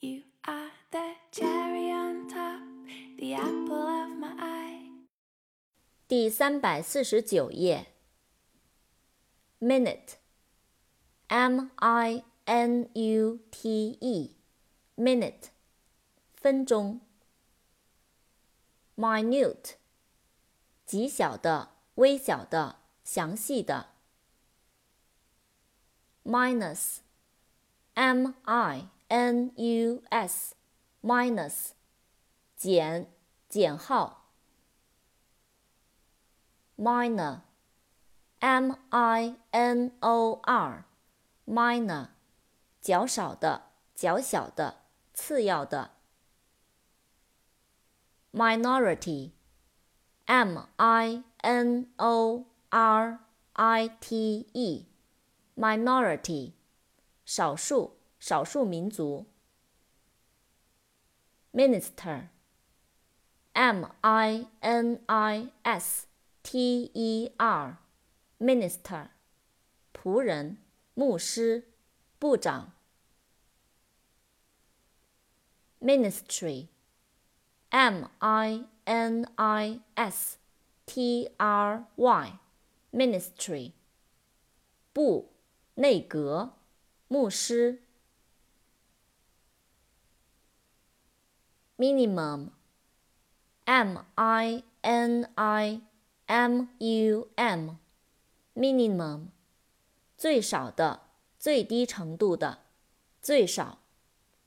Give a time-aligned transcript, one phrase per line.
[0.00, 2.60] You are the cherry on top,
[3.18, 4.90] the apple of my eye.
[6.08, 7.86] 第三百四十九页。
[9.60, 10.10] minute，m
[11.76, 15.50] i n u t e，minute，
[16.34, 17.00] 分钟。
[18.96, 19.74] minute，
[20.84, 23.90] 极小的、微小的、详细的。
[26.24, 26.74] minus，m
[28.42, 28.88] i。
[29.07, 30.55] n u s
[31.01, 31.71] minus
[32.55, 33.11] 减
[33.47, 34.31] 减号
[36.75, 37.41] minor
[38.39, 40.85] m i n o r
[41.45, 42.09] minor
[42.81, 45.91] 较少的较小的次要的
[48.31, 49.31] minority
[50.25, 53.19] m i n o r
[53.53, 54.85] i t e
[55.55, 56.53] minority
[57.25, 59.25] 少数少数民族。
[61.53, 62.25] minister，m
[64.01, 66.07] i n i s
[66.43, 69.11] t e r，minister，
[69.93, 70.57] 仆人、
[70.93, 71.69] 牧师、
[72.19, 72.73] 部长。
[75.79, 76.67] ministry，m
[78.19, 80.37] i n i s
[80.85, 83.71] t r y，ministry，
[84.91, 85.31] 部、
[85.75, 86.57] 内阁、
[87.07, 87.86] 牧师。
[91.76, 92.50] minimum,
[93.64, 95.80] m i n i
[96.26, 97.76] m u m,
[98.54, 99.28] minimum，
[100.16, 101.00] 最少的、
[101.38, 102.58] 最低程度的、
[103.20, 103.78] 最少、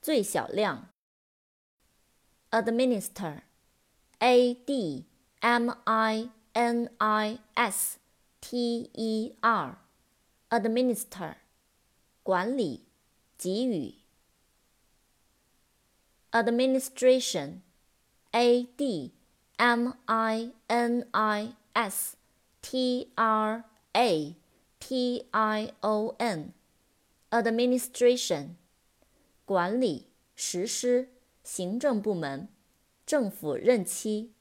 [0.00, 0.88] 最小量。
[2.50, 3.42] administer,
[4.18, 5.04] a d
[5.40, 7.98] m i n i s
[8.40, 9.78] t e r,
[10.48, 11.34] administer，
[12.22, 12.86] 管理、
[13.36, 13.99] 给予。
[16.31, 17.61] Administration,
[18.31, 19.11] a d
[19.57, 22.15] m i n i s
[22.61, 23.63] t r
[23.93, 24.35] a
[24.79, 26.53] t i o n,
[27.29, 28.55] administration，
[29.45, 31.09] 管理、实施、
[31.43, 32.47] 行政部门、
[33.05, 34.31] 政府任期。